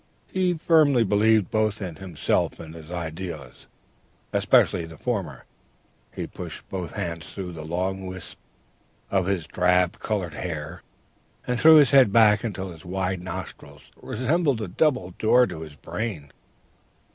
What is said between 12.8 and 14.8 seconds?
wide nostrils resembled a